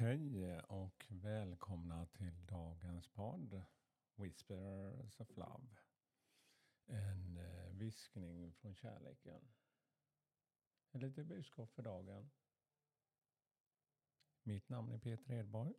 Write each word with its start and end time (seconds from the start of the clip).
Hej 0.00 0.60
och 0.60 1.06
välkomna 1.08 2.06
till 2.06 2.46
dagens 2.46 3.08
podd 3.08 3.62
Whispers 4.14 5.20
of 5.20 5.36
Love. 5.36 5.68
En 6.86 7.36
eh, 7.36 7.72
viskning 7.72 8.52
från 8.52 8.74
kärleken. 8.74 9.48
Ett 10.92 11.02
litet 11.02 11.26
budskap 11.26 11.72
för 11.72 11.82
dagen. 11.82 12.30
Mitt 14.42 14.68
namn 14.68 14.92
är 14.92 14.98
Peter 14.98 15.32
Edborg. 15.32 15.74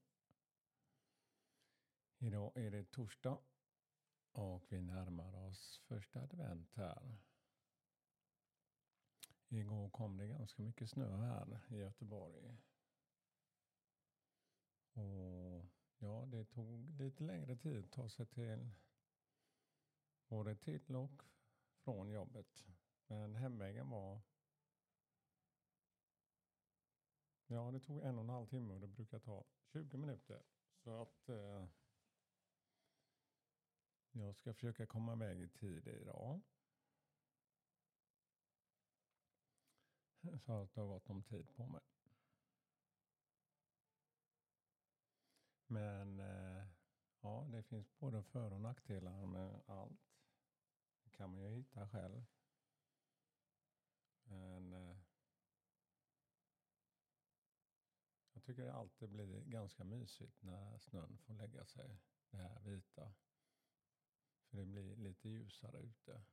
Idag 2.17 2.58
är 2.58 2.72
det 2.72 2.91
torsdag 2.91 3.38
och 4.31 4.63
vi 4.70 4.81
närmar 4.81 5.35
oss 5.35 5.81
första 5.88 6.22
advent 6.22 6.73
här. 6.73 7.17
Igår 9.48 9.90
kom 9.90 10.17
det 10.17 10.27
ganska 10.27 10.62
mycket 10.62 10.90
snö 10.90 11.17
här 11.17 11.59
i 11.70 11.76
Göteborg. 11.77 12.58
Och 14.94 15.66
ja, 15.98 16.26
det 16.31 16.45
tog 16.45 16.99
lite 16.99 17.23
längre 17.23 17.55
tid 17.55 17.86
att 17.86 17.91
ta 17.91 18.09
sig 18.09 18.26
till 18.26 18.70
både 20.27 20.55
till 20.55 20.95
och 20.95 21.23
från 21.84 22.09
jobbet. 22.09 22.66
Men 23.08 23.35
hemvägen 23.35 23.90
var 23.90 24.22
Ja, 27.52 27.72
det 27.72 27.80
tog 27.80 28.02
en 28.02 28.18
och 28.18 28.23
en 28.23 28.30
halv 28.30 28.48
timme 28.48 28.73
och 28.73 28.80
det 28.80 28.88
brukar 28.88 29.20
ta 29.20 29.46
20 29.73 29.98
minuter. 29.98 30.44
Så 30.84 31.02
att 31.02 31.30
eh, 31.30 31.66
jag 34.12 34.35
ska 34.35 34.54
försöka 34.54 34.85
komma 34.85 35.13
iväg 35.13 35.41
i 35.41 35.49
tid 35.49 35.87
idag. 35.87 36.41
Så 40.46 40.52
att 40.52 40.74
det 40.74 40.82
har 40.82 40.87
gått 40.87 41.08
någon 41.08 41.24
tid 41.24 41.48
på 41.55 41.68
mig. 41.68 41.82
Men 45.72 46.20
eh, 46.20 46.64
ja, 47.22 47.48
det 47.52 47.64
finns 47.64 47.98
både 48.00 48.24
för 48.24 48.54
och 48.54 48.62
nackdelar 48.62 49.26
med 49.26 49.62
allt. 49.66 50.26
Det 51.04 51.10
kan 51.10 51.30
man 51.30 51.44
ju 51.44 51.50
hitta 51.50 51.90
själv. 51.90 52.26
Men 54.24 54.74
eh, 54.74 54.98
jag 58.34 58.44
tycker 58.44 58.66
det 58.66 58.74
alltid 58.74 59.10
blir 59.10 59.42
ganska 59.42 59.84
mysigt 59.84 60.42
när 60.42 60.77
snön 60.77 61.18
får 61.18 61.34
lägga 61.34 61.66
sig, 61.66 61.99
det 62.30 62.38
här 62.38 62.60
vita. 62.60 63.14
För 64.50 64.58
det 64.58 64.66
blir 64.66 64.96
lite 64.96 65.30
ljusare 65.30 65.78
ute. 65.78 66.24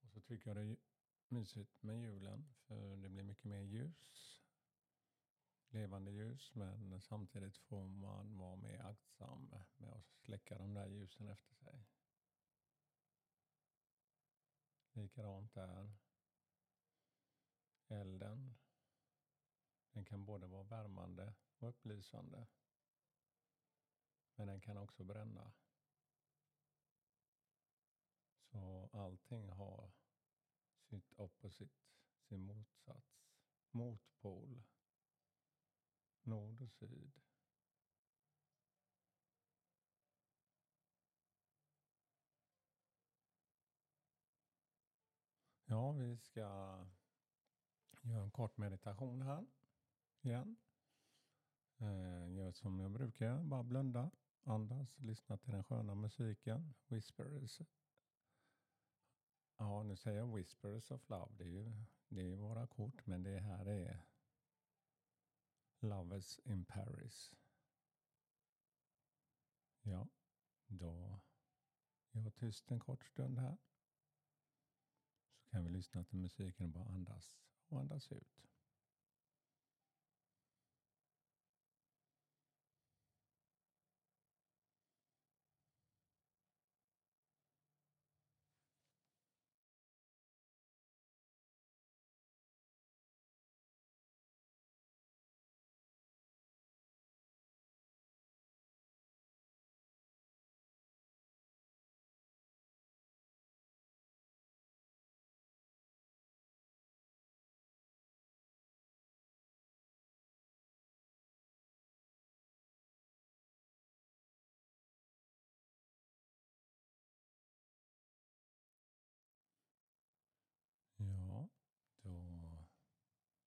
Och 0.00 0.10
så 0.10 0.20
tycker 0.20 0.50
jag 0.50 0.56
det 0.56 0.62
är 0.62 0.76
mysigt 1.28 1.82
med 1.82 2.00
julen 2.00 2.54
för 2.54 2.96
det 2.96 3.08
blir 3.08 3.22
mycket 3.22 3.44
mer 3.44 3.60
ljus 3.60 4.33
levande 5.74 6.10
ljus 6.10 6.54
men 6.54 7.00
samtidigt 7.00 7.56
får 7.56 7.86
man 7.86 8.38
vara 8.38 8.56
mer 8.56 8.80
aktsam 8.80 9.44
med 9.44 9.92
att 9.92 10.06
släcka 10.16 10.58
de 10.58 10.74
där 10.74 10.86
ljusen 10.86 11.28
efter 11.28 11.54
sig. 11.54 11.86
Likadant 14.92 15.54
där. 15.54 15.92
Elden. 17.88 18.54
Den 19.92 20.04
kan 20.04 20.24
både 20.24 20.46
vara 20.46 20.62
värmande 20.62 21.34
och 21.58 21.68
upplysande. 21.68 22.46
Men 24.34 24.46
den 24.46 24.60
kan 24.60 24.76
också 24.76 25.04
bränna. 25.04 25.52
Så 28.52 28.88
allting 28.92 29.48
har 29.48 29.92
sitt 30.82 31.12
opposite, 31.16 31.74
sin 32.20 32.42
motsats, 32.42 33.26
motpol 33.70 34.62
nord 36.26 36.62
och 36.62 36.70
syd. 36.70 37.20
Ja, 45.64 45.92
vi 45.92 46.16
ska 46.16 46.40
göra 48.02 48.22
en 48.22 48.30
kort 48.30 48.56
meditation 48.56 49.22
här 49.22 49.46
igen. 50.20 50.56
Eh, 51.78 52.32
gör 52.32 52.52
som 52.52 52.80
jag 52.80 52.90
brukar, 52.90 53.42
bara 53.42 53.62
blunda, 53.62 54.10
andas, 54.42 54.98
lyssna 54.98 55.36
till 55.36 55.52
den 55.52 55.64
sköna 55.64 55.94
musiken. 55.94 56.74
Whispers. 56.88 57.60
Ja, 59.56 59.82
nu 59.82 59.96
säger 59.96 60.18
jag 60.18 60.36
Whispers 60.36 60.90
of 60.90 61.08
Love. 61.08 61.32
Det 61.38 61.44
är 61.44 61.48
ju 61.48 61.72
det 62.08 62.32
är 62.32 62.36
våra 62.36 62.66
kort, 62.66 63.06
men 63.06 63.22
det 63.22 63.40
här 63.40 63.68
är 63.68 64.02
Lovers 65.84 66.38
in 66.44 66.64
Paris. 66.64 67.34
Ja, 69.82 70.08
då 70.66 71.20
är 72.12 72.20
jag 72.20 72.34
tyst 72.34 72.70
en 72.70 72.80
kort 72.80 73.04
stund 73.04 73.38
här. 73.38 73.56
Så 75.36 75.46
kan 75.50 75.64
vi 75.64 75.70
lyssna 75.70 76.04
till 76.04 76.18
musiken 76.18 76.66
och 76.66 76.72
bara 76.72 76.88
andas 76.88 77.36
och 77.68 77.80
andas 77.80 78.12
ut. 78.12 78.53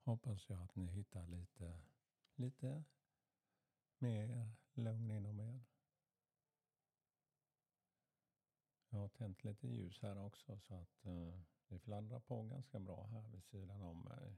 Hoppas 0.07 0.49
jag 0.49 0.61
att 0.61 0.75
ni 0.75 0.85
hittar 0.85 1.27
lite, 1.27 1.81
lite 2.35 2.83
mer 3.97 4.51
lugn 4.73 5.11
inom 5.11 5.39
er. 5.39 5.63
Jag 8.89 8.99
har 8.99 9.09
tänt 9.09 9.43
lite 9.43 9.67
ljus 9.67 10.01
här 10.01 10.17
också 10.17 10.59
så 10.59 10.73
att 10.73 11.05
eh, 11.05 11.13
uh, 11.13 11.39
det 11.67 11.79
fladdrar 11.79 12.19
på 12.19 12.43
ganska 12.43 12.79
bra 12.79 13.07
här 13.07 13.27
vid 13.27 13.43
sidan 13.43 13.81
om 13.81 14.01
mig. 14.01 14.37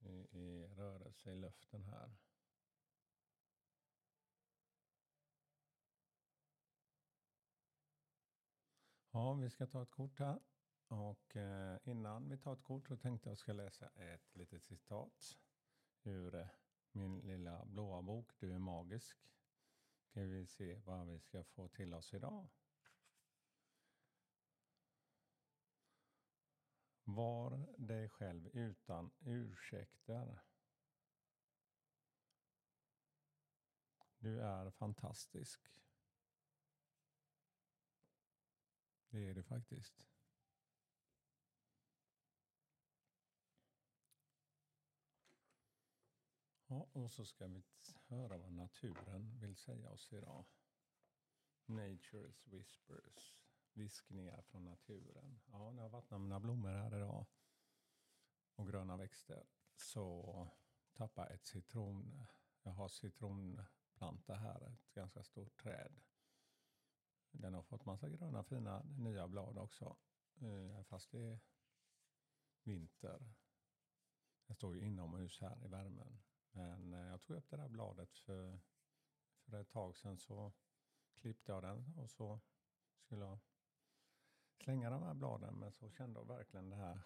I, 0.00 0.38
i 0.38 0.66
rörelse 0.66 1.32
i 1.32 1.36
luften 1.36 1.84
här. 1.84 2.16
Ja, 9.10 9.34
vi 9.34 9.50
ska 9.50 9.66
ta 9.66 9.82
ett 9.82 9.90
kort 9.90 10.18
här. 10.18 10.40
Och 10.90 11.36
eh, 11.36 11.78
innan 11.84 12.28
vi 12.28 12.38
tar 12.38 12.52
ett 12.52 12.62
kort 12.62 12.88
så 12.88 12.96
tänkte 12.96 13.28
jag 13.28 13.38
ska 13.38 13.52
läsa 13.52 13.88
ett 13.88 14.36
litet 14.36 14.62
citat 14.62 15.38
ur 16.02 16.34
eh, 16.34 16.48
min 16.92 17.18
lilla 17.18 17.64
blåa 17.64 18.02
bok 18.02 18.32
Du 18.38 18.54
är 18.54 18.58
magisk. 18.58 19.18
Ska 20.02 20.20
vi 20.20 20.46
se 20.46 20.74
vad 20.74 21.06
vi 21.06 21.20
ska 21.20 21.44
få 21.44 21.68
till 21.68 21.94
oss 21.94 22.14
idag. 22.14 22.48
Var 27.04 27.74
dig 27.78 28.08
själv 28.08 28.46
utan 28.52 29.10
ursäkter. 29.20 30.40
Du 34.18 34.40
är 34.40 34.70
fantastisk. 34.70 35.60
Det 39.08 39.28
är 39.28 39.34
du 39.34 39.42
faktiskt. 39.42 40.02
Ja, 46.70 46.86
och 46.92 47.12
så 47.12 47.24
ska 47.24 47.46
vi 47.46 47.62
höra 48.06 48.38
vad 48.38 48.52
naturen 48.52 49.38
vill 49.40 49.56
säga 49.56 49.90
oss 49.90 50.12
idag. 50.12 50.44
Nature's 51.66 52.50
whispers. 52.50 53.36
Viskningar 53.72 54.42
från 54.42 54.64
naturen. 54.64 55.40
Ja, 55.46 55.70
när 55.70 55.82
jag 55.82 55.90
vattnar 55.90 56.18
mina 56.18 56.40
blommor 56.40 56.70
här 56.70 56.96
idag 56.96 57.26
och 58.54 58.68
gröna 58.68 58.96
växter 58.96 59.46
så 59.74 60.48
tappar 60.92 61.30
ett 61.30 61.46
citron. 61.46 62.26
Jag 62.62 62.72
har 62.72 62.88
citronplanta 62.88 64.34
här, 64.34 64.66
ett 64.66 64.94
ganska 64.94 65.22
stort 65.22 65.62
träd. 65.62 66.00
Den 67.30 67.54
har 67.54 67.62
fått 67.62 67.84
massa 67.84 68.08
gröna 68.08 68.44
fina 68.44 68.82
nya 68.82 69.28
blad 69.28 69.58
också. 69.58 69.96
Eh, 70.40 70.82
fast 70.82 71.10
det 71.10 71.20
är 71.20 71.40
vinter 72.62 73.34
står 74.60 74.76
ju 74.76 74.86
inomhus 74.86 75.40
här 75.40 75.64
i 75.64 75.68
värmen. 75.68 76.18
Men 76.52 76.94
eh, 76.94 77.06
jag 77.06 77.22
tog 77.22 77.36
upp 77.36 77.50
det 77.50 77.56
där 77.56 77.68
bladet 77.68 78.18
för, 78.18 78.60
för 79.44 79.60
ett 79.60 79.70
tag 79.70 79.96
sedan 79.96 80.18
så 80.18 80.52
klippte 81.14 81.52
jag 81.52 81.62
den 81.62 81.94
och 81.96 82.10
så 82.10 82.40
skulle 82.98 83.24
jag 83.24 83.38
slänga 84.56 84.90
de 84.90 85.02
här 85.02 85.14
bladen 85.14 85.54
men 85.54 85.72
så 85.72 85.90
kände 85.90 86.20
jag 86.20 86.26
verkligen 86.26 86.70
den 86.70 86.78
här 86.78 87.00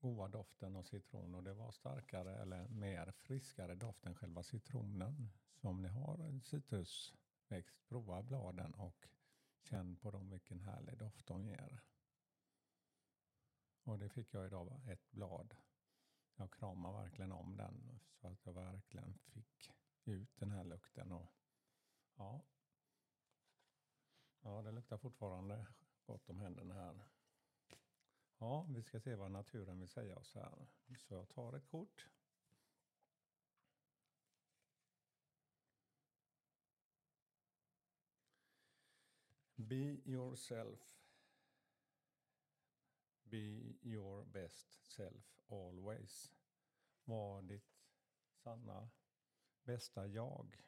goda 0.00 0.28
doften 0.28 0.76
av 0.76 0.82
citron 0.82 1.34
och 1.34 1.42
det 1.42 1.54
var 1.54 1.70
starkare 1.70 2.36
eller 2.36 2.68
mer 2.68 3.12
friskare 3.12 3.74
doft 3.74 4.06
än 4.06 4.14
själva 4.14 4.42
citronen. 4.42 5.30
Så 5.54 5.68
om 5.68 5.82
ni 5.82 5.88
har 5.88 6.18
en 6.18 6.40
citrusväxt, 6.40 7.88
prova 7.88 8.22
bladen 8.22 8.74
och 8.74 9.08
känn 9.60 9.96
på 9.96 10.10
dem 10.10 10.30
vilken 10.30 10.60
härlig 10.60 10.98
doft 10.98 11.26
de 11.26 11.46
ger. 11.46 11.80
Och 13.84 13.98
det 13.98 14.08
fick 14.08 14.34
jag 14.34 14.46
idag, 14.46 14.80
ett 14.86 15.10
blad. 15.10 15.54
Jag 16.36 16.52
kramar 16.52 17.02
verkligen 17.02 17.32
om 17.32 17.56
den 17.56 18.00
så 18.20 18.28
att 18.28 18.46
jag 18.46 18.52
verkligen 18.52 19.14
fick 19.14 19.70
ut 20.04 20.36
den 20.36 20.50
här 20.50 20.64
lukten. 20.64 21.12
Och 21.12 21.32
ja, 22.16 22.44
ja 24.40 24.62
det 24.62 24.72
luktar 24.72 24.98
fortfarande 24.98 25.66
gott 26.06 26.30
om 26.30 26.40
händerna 26.40 26.74
här. 26.74 27.04
Ja, 28.38 28.66
vi 28.68 28.82
ska 28.82 29.00
se 29.00 29.14
vad 29.14 29.30
naturen 29.30 29.78
vill 29.78 29.88
säga 29.88 30.16
oss 30.16 30.34
här. 30.34 30.66
Så 30.98 31.14
jag 31.14 31.28
tar 31.28 31.52
ett 31.52 31.66
kort. 31.66 32.08
Be 39.54 40.00
yourself. 40.04 40.99
Be 43.30 43.76
your 43.82 44.24
best 44.24 44.86
self 44.86 45.42
always. 45.48 46.32
Var 47.04 47.42
ditt 47.42 47.80
sanna 48.32 48.90
bästa 49.62 50.06
jag. 50.06 50.62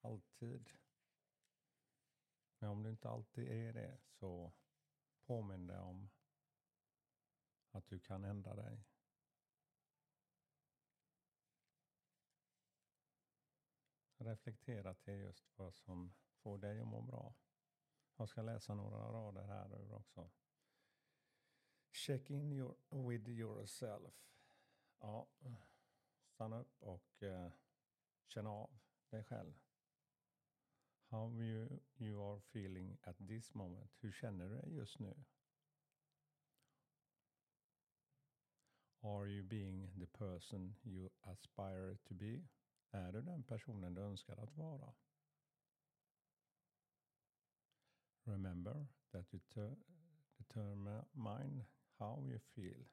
Alltid. 0.00 0.70
Men 2.58 2.70
om 2.70 2.82
du 2.82 2.90
inte 2.90 3.08
alltid 3.08 3.48
är 3.48 3.72
det 3.72 3.98
så 4.06 4.52
påminn 5.24 5.66
dig 5.66 5.78
om 5.78 6.10
att 7.70 7.86
du 7.86 8.00
kan 8.00 8.24
ändra 8.24 8.54
dig. 8.54 8.84
Reflektera 14.16 14.94
till 14.94 15.14
just 15.14 15.58
vad 15.58 15.74
som 15.74 16.14
får 16.34 16.58
dig 16.58 16.80
att 16.80 16.86
må 16.86 17.02
bra. 17.02 17.34
Jag 18.16 18.28
ska 18.28 18.42
läsa 18.42 18.74
några 18.74 19.12
rader 19.12 19.46
här 19.46 19.80
ur 19.80 19.92
också. 19.92 20.30
Check 21.94 22.30
in 22.30 22.50
your, 22.50 22.74
with 22.90 23.28
yourself. 23.28 24.12
Ja, 25.00 25.28
stanna 26.26 26.60
upp 26.60 26.82
och 26.82 27.22
eh, 27.22 27.50
känna 28.26 28.50
av 28.50 28.70
dig 29.10 29.24
själv. 29.24 29.54
How 31.10 31.42
you, 31.42 31.68
you 31.98 32.32
are 32.32 32.40
feeling 32.40 32.98
at 33.02 33.16
this 33.28 33.54
moment. 33.54 33.90
Hur 34.00 34.12
känner 34.12 34.48
du 34.48 34.56
dig 34.56 34.74
just 34.74 34.98
nu? 34.98 35.14
Are 39.00 39.28
you 39.28 39.42
being 39.42 40.00
the 40.00 40.06
person 40.06 40.74
you 40.82 41.10
aspire 41.20 41.96
to 42.04 42.14
be? 42.14 42.42
Är 42.90 43.12
du 43.12 43.22
den 43.22 43.42
personen 43.44 43.94
du 43.94 44.00
önskar 44.00 44.36
att 44.36 44.56
vara? 44.56 44.94
Remember 48.24 48.86
that 49.10 49.34
you 49.34 49.40
determine 50.38 51.04
how 51.98 52.24
you 52.24 52.38
feel. 52.38 52.86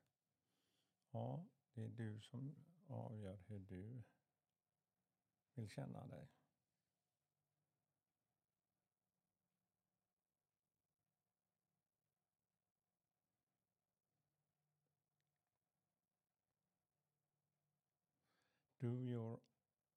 Ja, 1.12 1.45
det 1.74 1.83
är 1.83 1.89
du 1.89 2.21
som 2.21 2.56
avgör 2.88 3.38
hur 3.48 3.59
du 3.59 4.03
vill 5.53 5.69
känna 5.69 6.07
dig. 6.07 6.30
Do 18.81 18.88
your 18.88 19.39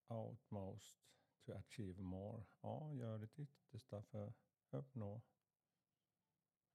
outmost 0.08 0.98
to 1.46 1.52
achieve 1.52 2.02
more. 2.02 2.44
Ja, 2.60 2.92
gör 2.94 3.18
ditt 3.18 3.38
yttersta 3.38 4.02
för 4.02 4.28
att 4.28 4.36
uppnå 4.70 5.22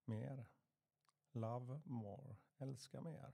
mer. 0.05 0.58
Love 1.39 1.81
more. 1.85 2.37
Älska 2.57 3.01
mer. 3.01 3.33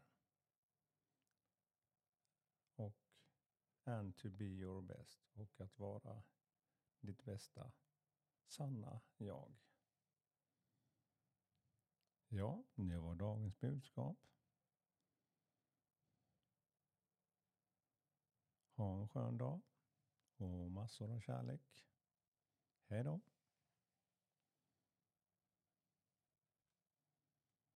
Och 2.75 3.05
and 3.83 4.17
to 4.17 4.29
be 4.29 4.45
your 4.45 4.81
best. 4.81 5.19
Och 5.33 5.61
att 5.61 5.79
vara 5.79 6.23
ditt 6.99 7.23
bästa 7.23 7.71
sanna 8.47 9.01
jag. 9.25 9.55
Ja, 12.27 12.63
det 12.75 12.97
var 12.97 13.15
dagens 13.15 13.59
budskap. 13.59 14.17
Ha 18.73 19.01
en 19.01 19.07
skön 19.07 19.37
dag 19.37 19.61
och 20.37 20.71
massor 20.71 21.11
av 21.11 21.19
kärlek. 21.19 21.85
Hej 22.87 23.03
då! 23.03 23.21